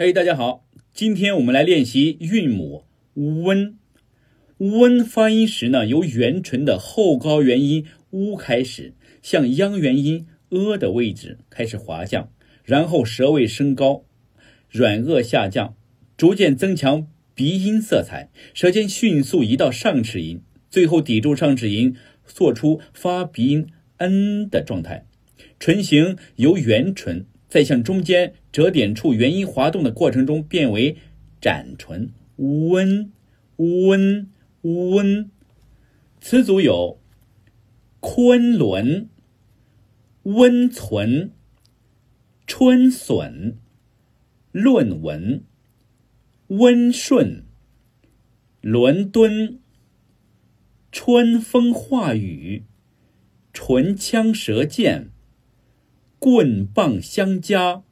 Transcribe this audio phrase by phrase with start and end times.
[0.00, 0.64] 嘿，大家好，
[0.94, 2.84] 今天我们来练习韵母
[3.16, 3.74] “en”。
[4.58, 12.30] en 发音时呢，由元唇的后高元音 u 开始，向央元音 e 的位置开始滑降，
[12.62, 14.04] 然后舌位升高，
[14.70, 15.74] 软腭下降，
[16.16, 25.08] 逐渐增强鼻音色彩，舌尖迅速移到上齿龈，最后抵住上齿龈，做出发鼻音 n 的状态。
[25.58, 27.26] 唇形由圆唇。
[27.48, 30.96] 在向中间折点处元音滑动的过程中，变为
[31.40, 32.10] 展唇。
[32.36, 33.10] 温
[33.56, 34.30] 温
[34.60, 35.30] 温，
[36.20, 37.00] 词组有：
[38.00, 39.08] 昆仑、
[40.24, 41.32] 温存、
[42.46, 43.56] 春笋、
[44.52, 45.42] 论文、
[46.48, 47.44] 温顺、
[48.60, 49.58] 伦敦、
[50.92, 52.64] 春风化雨、
[53.52, 55.10] 唇枪舌剑。
[56.18, 57.82] 棍棒相加。